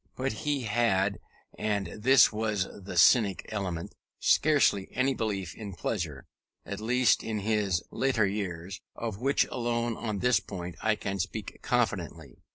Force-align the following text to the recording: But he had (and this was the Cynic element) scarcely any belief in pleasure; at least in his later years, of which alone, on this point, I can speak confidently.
But 0.15 0.33
he 0.33 0.61
had 0.61 1.19
(and 1.59 1.85
this 2.01 2.33
was 2.33 2.67
the 2.73 2.97
Cynic 2.97 3.45
element) 3.49 3.93
scarcely 4.19 4.89
any 4.93 5.13
belief 5.13 5.53
in 5.53 5.75
pleasure; 5.75 6.25
at 6.65 6.79
least 6.79 7.21
in 7.21 7.41
his 7.41 7.83
later 7.91 8.25
years, 8.25 8.81
of 8.95 9.19
which 9.21 9.45
alone, 9.51 9.95
on 9.95 10.17
this 10.17 10.39
point, 10.39 10.75
I 10.81 10.95
can 10.95 11.19
speak 11.19 11.59
confidently. 11.61 12.41